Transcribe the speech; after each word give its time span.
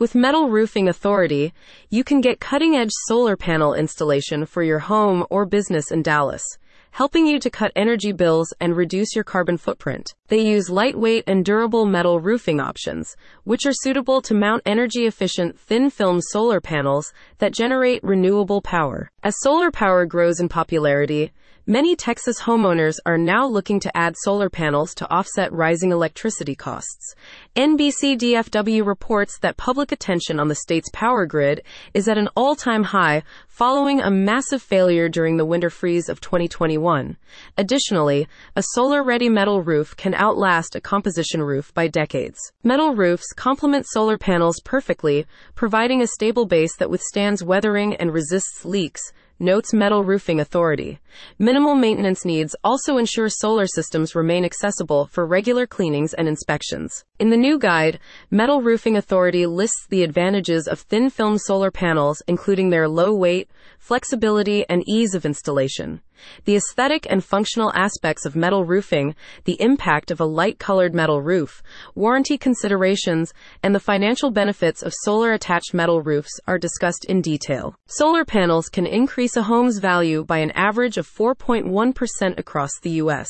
With 0.00 0.14
Metal 0.14 0.48
Roofing 0.48 0.88
Authority, 0.88 1.52
you 1.90 2.04
can 2.04 2.20
get 2.20 2.38
cutting 2.38 2.76
edge 2.76 2.92
solar 3.08 3.36
panel 3.36 3.74
installation 3.74 4.46
for 4.46 4.62
your 4.62 4.78
home 4.78 5.26
or 5.28 5.44
business 5.44 5.90
in 5.90 6.02
Dallas 6.02 6.44
helping 6.92 7.26
you 7.26 7.38
to 7.38 7.50
cut 7.50 7.72
energy 7.76 8.12
bills 8.12 8.52
and 8.60 8.76
reduce 8.76 9.14
your 9.14 9.24
carbon 9.24 9.56
footprint. 9.56 10.14
They 10.28 10.40
use 10.40 10.70
lightweight 10.70 11.24
and 11.26 11.44
durable 11.44 11.86
metal 11.86 12.20
roofing 12.20 12.60
options, 12.60 13.16
which 13.44 13.66
are 13.66 13.72
suitable 13.72 14.20
to 14.22 14.34
mount 14.34 14.62
energy 14.66 15.06
efficient 15.06 15.58
thin 15.58 15.90
film 15.90 16.20
solar 16.20 16.60
panels 16.60 17.12
that 17.38 17.52
generate 17.52 18.02
renewable 18.02 18.60
power. 18.60 19.10
As 19.22 19.40
solar 19.40 19.70
power 19.70 20.06
grows 20.06 20.40
in 20.40 20.48
popularity, 20.48 21.32
Many 21.70 21.96
Texas 21.96 22.40
homeowners 22.40 22.96
are 23.04 23.18
now 23.18 23.46
looking 23.46 23.78
to 23.80 23.94
add 23.94 24.14
solar 24.16 24.48
panels 24.48 24.94
to 24.94 25.10
offset 25.10 25.52
rising 25.52 25.92
electricity 25.92 26.54
costs. 26.54 27.14
NBC 27.56 28.16
DFW 28.16 28.86
reports 28.86 29.38
that 29.40 29.58
public 29.58 29.92
attention 29.92 30.40
on 30.40 30.48
the 30.48 30.54
state's 30.54 30.88
power 30.94 31.26
grid 31.26 31.62
is 31.92 32.08
at 32.08 32.16
an 32.16 32.30
all-time 32.34 32.84
high 32.84 33.22
following 33.48 34.00
a 34.00 34.10
massive 34.10 34.62
failure 34.62 35.10
during 35.10 35.36
the 35.36 35.44
winter 35.44 35.68
freeze 35.68 36.08
of 36.08 36.22
2021. 36.22 37.18
Additionally, 37.58 38.26
a 38.56 38.64
solar-ready 38.72 39.28
metal 39.28 39.60
roof 39.60 39.94
can 39.94 40.14
outlast 40.14 40.74
a 40.74 40.80
composition 40.80 41.42
roof 41.42 41.74
by 41.74 41.86
decades. 41.86 42.38
Metal 42.62 42.94
roofs 42.94 43.34
complement 43.36 43.84
solar 43.86 44.16
panels 44.16 44.58
perfectly, 44.64 45.26
providing 45.54 46.00
a 46.00 46.06
stable 46.06 46.46
base 46.46 46.74
that 46.76 46.88
withstands 46.88 47.44
weathering 47.44 47.94
and 47.96 48.10
resists 48.10 48.64
leaks, 48.64 49.12
notes 49.38 49.72
Metal 49.72 50.04
Roofing 50.04 50.40
Authority. 50.40 50.98
Minimal 51.38 51.74
maintenance 51.74 52.24
needs 52.24 52.56
also 52.64 52.96
ensure 52.96 53.28
solar 53.28 53.66
systems 53.66 54.14
remain 54.14 54.44
accessible 54.44 55.06
for 55.06 55.26
regular 55.26 55.66
cleanings 55.66 56.14
and 56.14 56.26
inspections. 56.26 57.04
In 57.18 57.30
the 57.30 57.36
new 57.36 57.58
guide, 57.58 57.98
Metal 58.30 58.60
Roofing 58.60 58.96
Authority 58.96 59.46
lists 59.46 59.86
the 59.88 60.02
advantages 60.02 60.66
of 60.66 60.80
thin 60.80 61.10
film 61.10 61.38
solar 61.38 61.70
panels, 61.70 62.22
including 62.26 62.70
their 62.70 62.88
low 62.88 63.14
weight, 63.14 63.48
flexibility, 63.78 64.64
and 64.68 64.82
ease 64.88 65.14
of 65.14 65.24
installation. 65.24 66.00
The 66.44 66.56
aesthetic 66.56 67.06
and 67.10 67.24
functional 67.24 67.72
aspects 67.74 68.24
of 68.24 68.36
metal 68.36 68.64
roofing, 68.64 69.14
the 69.44 69.60
impact 69.60 70.10
of 70.10 70.20
a 70.20 70.24
light 70.24 70.58
colored 70.58 70.94
metal 70.94 71.22
roof, 71.22 71.62
warranty 71.94 72.38
considerations, 72.38 73.32
and 73.62 73.74
the 73.74 73.80
financial 73.80 74.30
benefits 74.30 74.82
of 74.82 74.94
solar 75.02 75.32
attached 75.32 75.74
metal 75.74 76.02
roofs 76.02 76.40
are 76.46 76.58
discussed 76.58 77.04
in 77.04 77.20
detail. 77.20 77.74
Solar 77.86 78.24
panels 78.24 78.68
can 78.68 78.86
increase 78.86 79.36
a 79.36 79.42
home's 79.42 79.78
value 79.78 80.24
by 80.24 80.38
an 80.38 80.50
average 80.52 80.98
of 80.98 81.06
4.1% 81.06 82.38
across 82.38 82.70
the 82.82 82.90
U.S. 82.90 83.28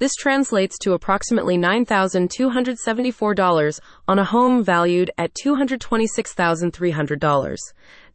This 0.00 0.14
translates 0.14 0.78
to 0.78 0.94
approximately 0.94 1.58
$9,274 1.58 3.80
on 4.08 4.18
a 4.18 4.24
home 4.24 4.64
valued 4.64 5.10
at 5.18 5.34
$226,300. 5.34 7.56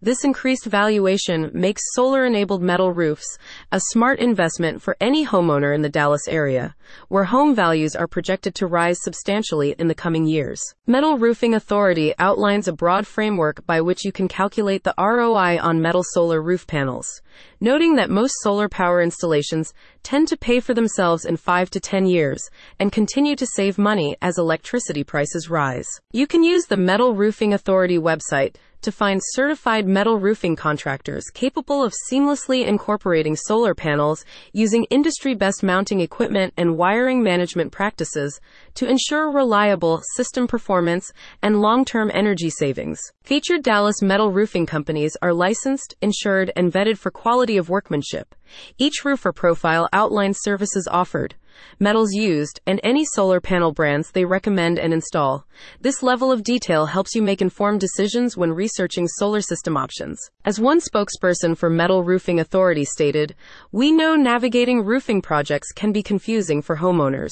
This 0.06 0.24
increased 0.24 0.66
valuation 0.66 1.50
makes 1.52 1.82
solar 1.96 2.28
enabled 2.28 2.62
metal 2.62 2.92
roofs 2.94 3.26
a 3.72 3.82
smart 3.90 4.20
investment 4.20 4.80
for 4.80 4.96
any 5.02 5.26
homeowner 5.26 5.74
in 5.74 5.82
the 5.82 5.90
Dallas 5.90 6.28
area, 6.28 6.76
where 7.08 7.24
home 7.24 7.56
values 7.56 7.96
are 7.96 8.06
projected 8.06 8.54
to 8.54 8.68
rise 8.68 9.02
substantially 9.02 9.74
in 9.80 9.88
the 9.88 9.96
coming 9.96 10.28
years. 10.28 10.62
Metal 10.86 11.18
Roofing 11.18 11.56
Authority 11.56 12.14
outlines 12.20 12.68
a 12.68 12.72
broad 12.72 13.08
framework 13.08 13.66
by 13.66 13.82
which 13.82 14.06
you 14.06 14.12
can 14.12 14.28
calculate 14.28 14.84
the 14.84 14.94
ROI 14.96 15.58
on 15.60 15.82
metal 15.82 16.04
solar 16.12 16.40
roof 16.40 16.68
panels, 16.68 17.24
noting 17.60 17.96
that 17.96 18.12
most 18.12 18.36
solar 18.44 18.70
power 18.70 19.02
installations 19.02 19.74
tend 20.04 20.28
to 20.28 20.38
pay 20.38 20.60
for 20.60 20.76
themselves 20.76 21.26
in 21.26 21.36
5 21.36 21.72
to 21.72 21.80
10 21.80 22.06
years 22.06 22.48
and 22.80 22.92
continue 22.92 23.36
to 23.36 23.48
save 23.56 23.80
money 23.80 24.16
as 24.22 24.38
electricity 24.38 25.04
prices 25.04 25.50
rise. 25.50 25.88
You 26.12 26.28
can 26.28 26.44
use 26.44 26.68
the 26.68 26.78
Metal 26.78 27.16
Roofing 27.16 27.54
Authority 27.54 27.98
website 27.98 28.58
to 28.86 28.92
find 28.92 29.20
certified 29.24 29.88
metal 29.88 30.20
roofing 30.20 30.56
contractors 30.56 31.26
capable 31.34 31.84
of 31.84 31.92
seamlessly 32.08 32.68
incorporating 32.68 33.36
solar 33.36 33.74
panels 33.74 34.24
using 34.54 34.84
industry 34.92 35.34
best 35.34 35.64
mounting 35.64 36.02
equipment 36.02 36.54
and 36.56 36.78
wiring 36.78 37.24
management 37.24 37.72
practices 37.72 38.40
to 38.76 38.88
ensure 38.88 39.32
reliable 39.32 40.04
system 40.16 40.46
performance 40.46 41.12
and 41.42 41.62
long-term 41.62 42.12
energy 42.14 42.52
savings. 42.52 43.00
Featured 43.24 43.64
Dallas 43.64 44.04
metal 44.04 44.32
roofing 44.32 44.68
companies 44.68 45.18
are 45.20 45.34
licensed, 45.34 45.96
insured, 46.04 46.52
and 46.56 46.72
vetted 46.72 47.00
for 47.00 47.10
quality 47.10 47.58
of 47.58 47.70
workmanship. 47.70 48.36
Each 48.78 49.04
roofer 49.04 49.32
profile 49.32 49.90
outlines 49.94 50.40
services 50.42 50.88
offered 50.92 51.36
metals 51.80 52.14
used, 52.14 52.60
and 52.66 52.80
any 52.84 53.06
solar 53.06 53.40
panel 53.40 53.72
brands 53.72 54.12
they 54.12 54.26
recommend 54.26 54.80
and 54.80 54.94
install. 54.94 55.46
This 55.82 56.04
level 56.04 56.32
of 56.32 56.44
detail 56.44 56.88
helps 56.88 57.16
you 57.16 57.22
make 57.22 57.42
informed 57.42 57.80
decisions 57.80 58.38
when 58.38 58.52
researching 58.52 59.08
solar 59.08 59.42
system 59.42 59.78
options. 59.78 60.20
As 60.44 60.60
one 60.60 60.80
spokesperson 60.80 61.58
for 61.58 61.70
Metal 61.70 62.04
Roofing 62.04 62.40
Authority 62.40 62.86
stated, 62.86 63.36
we 63.72 63.92
know 63.92 64.16
navigating 64.16 64.84
roofing 64.84 65.22
projects 65.22 65.72
can 65.72 65.92
be 65.92 66.04
confusing 66.04 66.62
for 66.62 66.78
homeowners. 66.78 67.32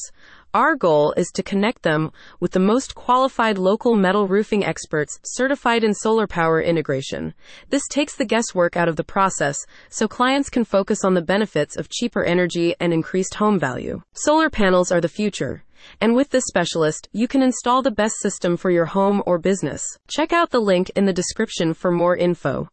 Our 0.53 0.75
goal 0.75 1.15
is 1.17 1.31
to 1.31 1.41
connect 1.41 1.81
them 1.81 2.11
with 2.39 2.51
the 2.51 2.59
most 2.59 2.93
qualified 2.93 3.57
local 3.57 3.95
metal 3.95 4.27
roofing 4.27 4.63
experts 4.63 5.19
certified 5.23 5.83
in 5.83 5.95
solar 5.95 6.27
power 6.27 6.61
integration. 6.61 7.33
This 7.71 7.87
takes 7.89 8.15
the 8.15 8.25
guesswork 8.25 8.77
out 8.77 8.87
of 8.87 8.95
the 8.95 9.03
process 9.03 9.57
so 9.89 10.07
clients 10.07 10.51
can 10.51 10.63
focus 10.63 11.03
on 11.03 11.15
the 11.15 11.23
benefits 11.23 11.75
of 11.75 11.89
cheaper 11.89 12.23
energy 12.23 12.75
and 12.79 12.93
increased 12.93 13.33
home 13.33 13.59
value. 13.59 14.03
Solar 14.13 14.51
panels 14.51 14.91
are 14.91 15.01
the 15.01 15.07
future. 15.07 15.63
And 15.99 16.15
with 16.15 16.29
this 16.29 16.43
specialist, 16.47 17.09
you 17.11 17.27
can 17.27 17.41
install 17.41 17.81
the 17.81 17.89
best 17.89 18.19
system 18.19 18.55
for 18.55 18.69
your 18.69 18.85
home 18.85 19.23
or 19.25 19.39
business. 19.39 19.83
Check 20.07 20.31
out 20.31 20.51
the 20.51 20.61
link 20.61 20.91
in 20.95 21.05
the 21.05 21.13
description 21.13 21.73
for 21.73 21.89
more 21.89 22.15
info. 22.15 22.69